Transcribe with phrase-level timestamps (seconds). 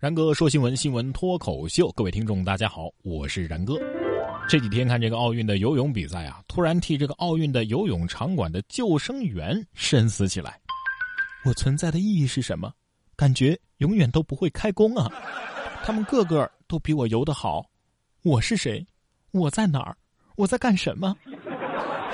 [0.00, 3.78] 然哥说新闻，新闻脱口秀，各位听众大家好，我是然哥。
[4.48, 10.58] 这几天看这个奥运的游泳比赛啊，突然替这个奥运的游泳场馆的救生员深思起来。
[11.44, 12.72] 我存在的意义是什么？
[13.14, 15.12] 感觉永远都不会开工啊！
[15.84, 17.62] 他们个个都比我游得好，
[18.22, 18.82] 我是谁？
[19.32, 19.94] 我在哪儿？
[20.34, 21.14] 我在干什么？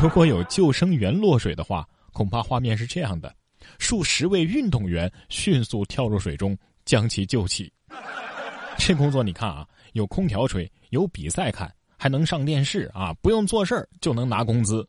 [0.00, 3.34] 如果有救生员落水的话，恐怕画面是这样的：
[3.80, 6.56] 数十位运动员迅速跳入水中。
[6.84, 7.72] 将其救起，
[8.78, 14.86] 这工作你看啊，有空调吹，有比赛看，还能上电视啊，不用做事儿就能拿工资。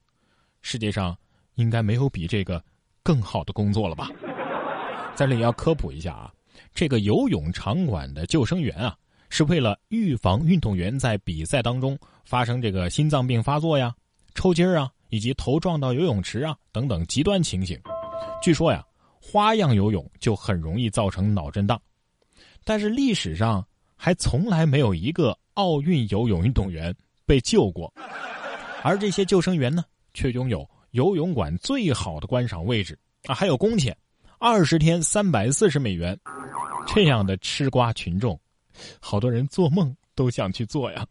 [0.62, 1.16] 世界上
[1.56, 2.64] 应该没有比这个
[3.04, 4.10] 更好的工作了吧？
[5.16, 6.34] 在这里要科普一下啊，
[6.74, 8.98] 这个游泳场馆的救生员啊，
[9.30, 13.94] 是为了预防运动员在比赛当中发生这个心脏病发作呀、
[14.34, 17.80] 抽筋儿啊，以及头撞到游泳池啊等等极端情形。
[18.42, 18.84] 据说呀。
[19.26, 21.82] 花样游泳就很容易造成脑震荡，
[22.66, 23.66] 但是历史上
[23.96, 26.94] 还从来没有一个奥运游泳运动员
[27.26, 27.92] 被救过，
[28.84, 33.96] 而这些救生员呢，却拥有游泳馆最好的观赏位置啊，还有工钱，
[34.40, 36.20] 二十天三百四十美元，
[36.86, 38.38] 这样的吃瓜群众，
[39.00, 41.08] 好多人做梦都想去做呀。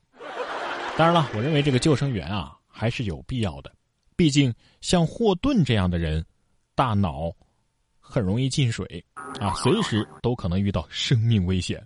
[0.98, 3.72] 当然了，我认为这个救生员啊还是有必要的，
[4.16, 6.22] 毕竟像霍顿这样的人，
[6.74, 7.34] 大脑。
[8.12, 9.02] 很容易进水，
[9.40, 11.82] 啊，随时都可能遇到生命危险。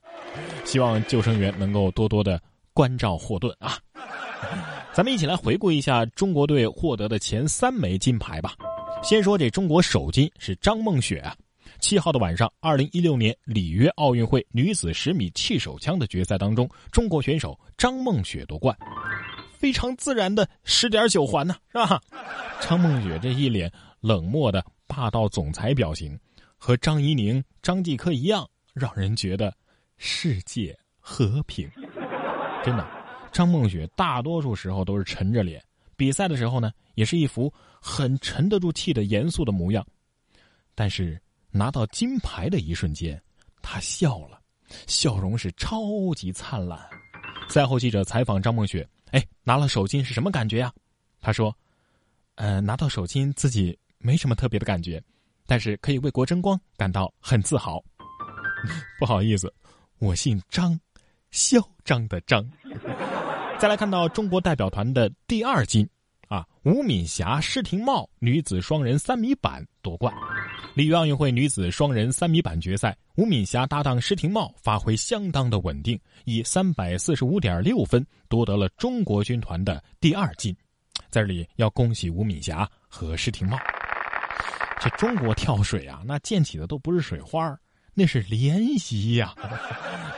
[0.65, 2.43] 希望救生员能够多多的
[2.75, 3.79] 关照霍顿啊。
[4.93, 8.55] 咱们一起来回顾一下中国队获得的前三枚金牌吧。
[9.05, 11.33] 先说这中国首金是张梦雪啊。
[11.79, 18.77] 七号的晚上，二零一六年里约奥运会女子十米气手枪的决赛当中，中国选手张梦雪夺冠，
[19.57, 22.01] 非常自然的十点九环呢，是吧？
[22.61, 24.65] 张梦雪这一脸冷漠的。
[24.87, 26.19] 霸道总裁表情，
[26.57, 29.55] 和张怡宁、张继科一样，让人觉得
[29.97, 31.71] 世界和平。
[32.65, 32.87] 真的，
[33.33, 35.63] 张梦雪大多数时候都是沉着脸，
[35.97, 39.87] 比赛的时候呢，也是一副很沉得住气的严肃的模样。
[40.75, 43.21] 但是拿到金牌的一瞬间，
[43.63, 44.41] 她笑了，
[44.87, 45.79] 笑容是超
[46.15, 46.79] 级灿烂。
[47.49, 50.73] 赛后记者采访张梦雪：“哎，拿了首金是什么感觉呀？”
[51.21, 51.57] 她说
[52.35, 55.03] ：“呃，拿到首金自己。”没什么特别的感觉，
[55.47, 57.83] 但是可以为国争光感到很自豪。
[58.99, 59.53] 不好意思，
[59.99, 60.79] 我姓张，
[61.31, 62.49] 嚣张的张。
[63.59, 65.89] 再来看到中国代表团的第二金，
[66.29, 70.13] 啊，吴敏霞、施廷懋女子双人三米板夺冠。
[70.75, 80.55] 里约奥运会女子双人三米板决赛，吴敏霞搭档施廷懋发挥相当的稳定，以三百四十五点六分夺得了中国军团的第二金。
[81.09, 83.59] 在这里要恭喜吴敏霞和施廷懋。
[84.81, 87.59] 这中国跳水啊，那溅起的都不是水花
[87.95, 89.35] 那是涟漪呀！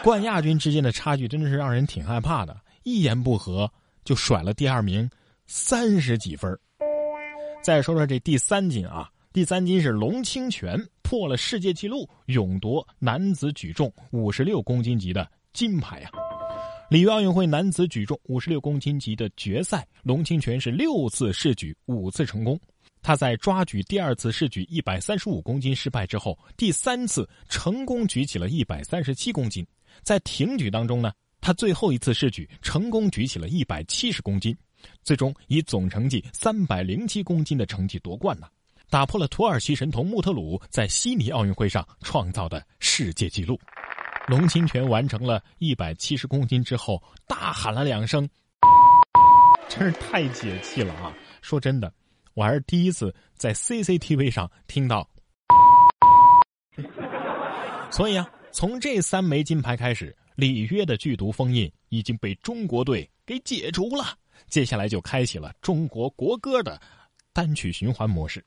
[0.02, 3.70] 冠亚军之间的差距真的是让人挺害怕的，一言不合
[4.04, 5.08] 就甩了第二名
[5.46, 6.58] 三十几分
[7.62, 16.10] 再说说这第三金啊，第三金是龙清泉破了世界纪录，勇夺男子举重五十六公斤级的金牌呀！
[16.90, 22.58] 里约奥运会男子举重五十六公斤级的决赛，龙清泉是六次试举五次成功。
[23.08, 29.66] 他在抓举第二次试举一百三十五公斤失败之后，第三次成功举起了一百三十七公斤。
[30.02, 31.10] 在挺举当中呢，
[31.40, 34.54] 他最后一次试举成功举起了一百七十公斤，
[35.04, 38.50] 最终以总成绩三百零七公斤的成绩夺冠了，
[38.90, 43.58] 打破了土耳其神童穆特鲁在悉尼奥运会上创造的世界纪录。
[44.26, 48.28] 龙清泉完成了一百七十公斤之后，大喊了两声
[49.66, 51.90] ：“真是太解气了啊！”说真的。
[52.38, 55.04] 我还是第一次在 CCTV 上听到，
[57.90, 64.16] 所以啊，从这三枚金牌开始，里约的剧毒封印已经被中国队给解除了。
[64.46, 66.80] 接下来就开启了中国国歌的
[67.32, 68.44] 单曲循环模式。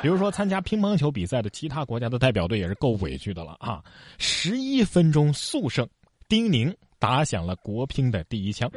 [0.00, 3.82] 比如说，参加乒乓球比赛的其他国家的代表队也是够委屈的了啊！
[4.18, 5.84] 十一分钟速胜，
[6.28, 8.70] 丁宁打响了国乒的第一枪。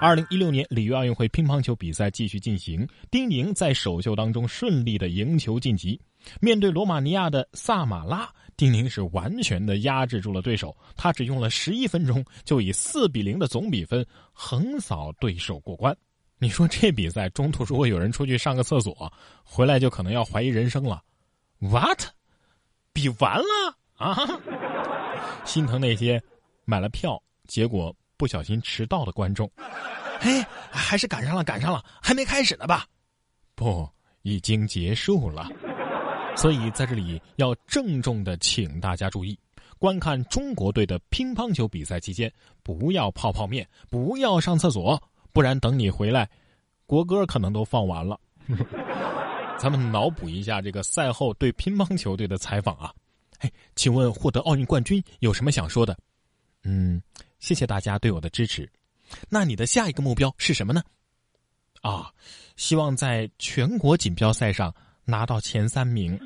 [0.00, 6.00] 二零一六年里约奥运会乒乓球比赛继续进行，丁宁在首秀当中顺利的赢球晋级。
[6.40, 15.96] 面对罗马尼亚的萨马拉，丁宁是完全的压制住了对手，他只用了十一分钟就以四比零的总比分横扫对手过关。
[16.38, 19.12] 你说这比赛中途如果有人出去上个厕所，
[19.44, 21.00] 回来就可能要怀疑人生了。
[21.60, 22.02] What？
[22.92, 24.16] 比完了啊？
[25.44, 26.20] 心疼那些
[26.64, 27.94] 买了票结果。
[28.22, 29.50] 不小心迟到的观众，
[30.20, 32.86] 哎，还是赶上了，赶上了，还没开始呢吧？
[33.56, 33.84] 不，
[34.22, 35.48] 已经结束了。
[36.36, 39.36] 所以在这里要郑重的请大家注意，
[39.76, 42.32] 观看中国队的乒乓球比赛期间，
[42.62, 45.02] 不要泡泡面，不要上厕所，
[45.32, 46.30] 不然等你回来，
[46.86, 48.16] 国歌可能都放完了。
[49.58, 52.92] 咱们脑补一下这个赛后对乒乓球队的采访啊，
[53.40, 55.98] 哎，请问获得奥运冠军有什么想说的？
[56.64, 57.02] 嗯，
[57.38, 58.68] 谢谢大家对我的支持。
[59.28, 60.82] 那你的下一个目标是什么呢？
[61.82, 62.10] 啊，
[62.56, 64.72] 希望在全国锦标赛上
[65.04, 66.18] 拿到前三名。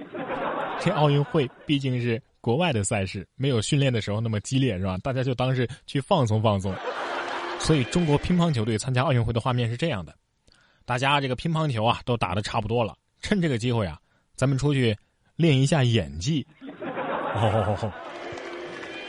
[0.79, 4.99] 这奥运会毕竟是国外的赛事，没有训练的时候那么激烈，是吧？
[4.99, 6.75] 大家就当是去放松放松。
[7.59, 10.15] 所以，中国乒乓球队参加奥运会的画面是这样的：
[10.85, 13.99] 大家这个乒乓球啊都打的差不多了，趁这个机会啊，
[14.35, 14.95] 咱们出去
[15.37, 16.47] 练一下演技。
[17.35, 17.91] 哦，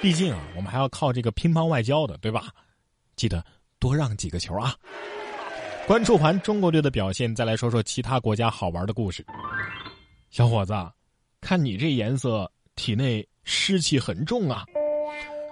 [0.02, 2.50] 毕竟啊，我们还要靠这个乒乓外交的，对吧？
[3.16, 3.44] 记得
[3.80, 4.76] 多让几个球啊！
[5.88, 9.26] 关注完中国队的表现，再来说说其他国家好玩的故事。
[10.30, 10.74] 小伙子，
[11.42, 14.66] 看你这颜色，体内湿气很重啊。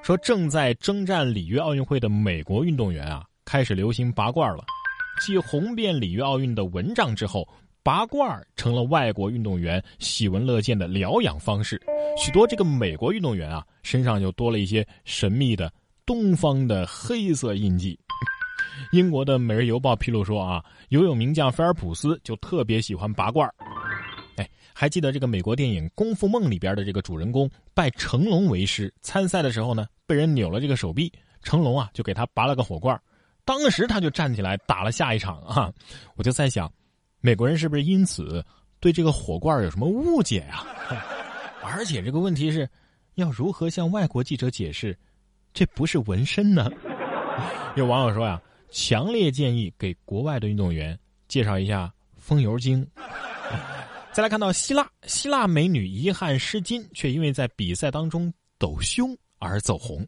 [0.03, 4.63] 说正在征战里约奥运会的美国运动员啊，开始流行拔罐了。
[5.21, 7.47] 继红遍里约奥运的蚊帐之后，
[7.81, 11.81] 拔罐成了外国运动员喜闻乐见的疗养方式。
[12.17, 15.71] 许多这个美国运动员啊，身上就多了一些神秘的
[16.05, 17.99] 东方的黑色印记。
[18.91, 23.49] 英国的《每日邮报》披露说啊，游泳名将菲尔普斯就特别喜欢拔罐
[24.37, 32.99] 哎，还记得这个美国电影《功夫梦》里边的这个主人公拜成龙为师，参赛的时候呢，被人扭了这个手臂，成龙啊就给他拔了个火罐
[33.43, 35.71] 当时他就站起来打了下一场啊。
[36.15, 36.71] 我就在想，
[37.19, 38.43] 美国人是不是因此
[38.79, 40.65] 对这个火罐有什么误解呀？
[41.65, 42.69] 而且这个问题是，
[43.15, 44.97] 要如何向外国记者解释，
[45.53, 46.71] 这不是纹身呢？
[47.75, 50.97] 有网友说呀，强烈建议给国外的运动员
[51.27, 52.85] 介绍一下风油精。
[54.13, 60.05] 再来看到希腊，希腊美女遗憾失金，却因为在比赛当中抖胸而走红。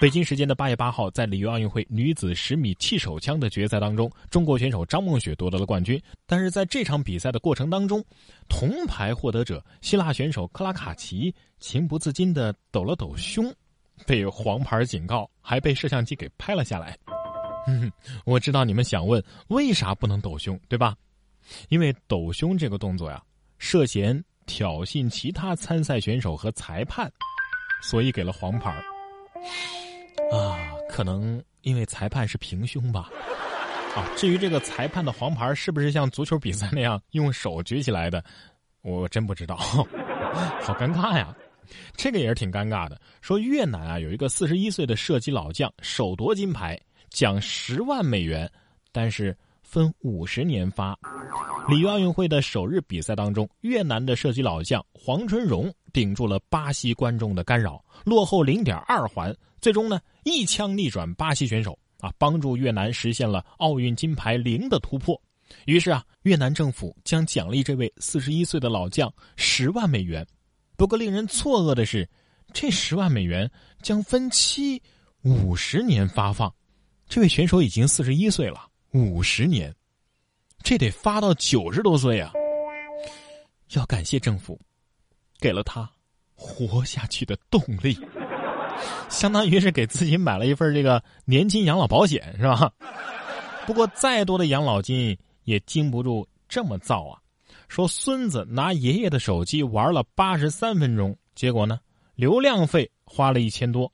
[0.00, 6.00] 北京时间的八月八号，在里约奥运会女子十米气手枪的决赛当中，中国选手张梦雪夺得了冠军。
[6.26, 8.04] 但是在这场比赛的过程当中，
[8.48, 13.52] 铜牌获得者希腊选手克拉卡奇情不自禁的抖了抖胸。
[14.06, 16.96] 被黄牌警告，还被摄像机给拍了下来。
[17.66, 17.90] 嗯，
[18.24, 20.94] 我知道你们想问为啥不能抖胸，对吧？
[21.68, 23.20] 因为抖胸这个动作呀，
[23.58, 27.10] 涉嫌挑衅其他参赛选手和裁判，
[27.80, 28.70] 所以给了黄牌。
[30.32, 30.58] 啊，
[30.88, 33.10] 可能因为裁判是平胸吧。
[33.96, 38.22] 啊，至于这个裁判的黄牌是不是像足球比赛那样用手举起来的，
[38.82, 39.56] 我真不知道。
[40.60, 41.34] 好尴尬呀。
[41.94, 42.98] 这个也是挺尴尬的。
[43.20, 46.78] 说越南啊，有一个四十一岁的射击老将手夺金牌，
[47.10, 48.50] 奖十万美元，
[48.90, 49.36] 但是
[49.68, 50.98] 分五十年发。
[51.68, 65.20] 里约奥运会的首日比赛当中，越南的射击老将黄春荣顶住了巴西观众的干扰，落后零点二环，最终呢一枪逆转巴西选手啊，帮助越南实现了奥运金牌零的突破。
[65.66, 70.26] 于是啊，越南政府将奖励这位四十一岁的老将十万美元。
[70.78, 72.08] 不过，令人错愕的是，
[72.54, 73.50] 这十万美元
[73.82, 74.82] 将分期
[75.22, 76.50] 五十年发放。
[77.08, 79.74] 这位选手已经四十一岁了，五十年，
[80.62, 82.32] 这得发到九十多岁啊！
[83.74, 84.58] 要感谢政府，
[85.38, 85.88] 给了他
[86.34, 87.98] 活下去的动力，
[89.10, 92.72] 相当于是给自己买了一份这个年金养老保险，是吧？
[93.66, 97.20] 不过，再多的养老金也经不住这么造啊！
[97.68, 101.78] 说孙子拿爷爷的手机玩了八十三分钟，结果呢，
[102.14, 103.92] 流量费花了一千多。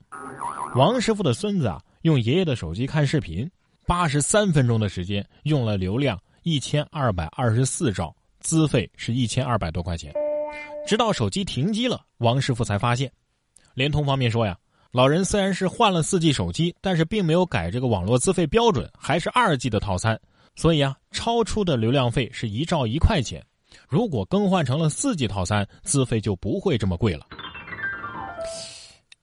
[0.75, 3.51] 王师傅的孙子啊，用爷爷的手机看视频，
[3.87, 10.11] 八十三分钟的时间用了流量一千二百二十四兆，资费是一千二百多块钱。
[10.87, 13.11] 直到手机停机了，王师傅才发现。
[13.73, 14.57] 联通方面说呀，
[14.91, 20.19] 老人虽然是换了四 G 手机，但是并没有改这个网络资费标准，还是二 G 的套餐，
[20.55, 23.43] 所以啊，超出的流量费是一兆一块钱。
[23.87, 27.27] 如果更换成了四 G 套餐，资费就不会这么贵了。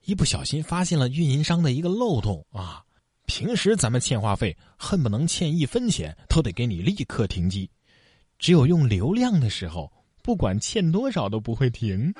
[0.05, 2.83] 一不小心发现了运营商的一个漏洞啊！
[3.25, 7.69] 平时咱们欠话费，恨不能欠一分钱都得给你立刻停机，
[8.37, 12.13] 只有用流量的时候，不管欠多少都不会停。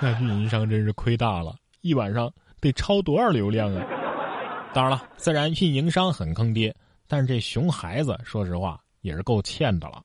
[0.00, 3.84] 那运营商真是亏大了，一晚上得超多少流量啊！
[4.72, 6.74] 当然了，虽然运营商很坑爹，
[7.06, 10.02] 但是这熊孩子说实话也是够欠的了。